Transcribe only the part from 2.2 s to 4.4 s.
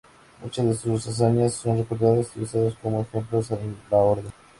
y usadas como ejemplos en la orden.